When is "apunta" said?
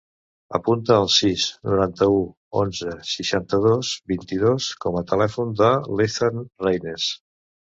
0.59-0.95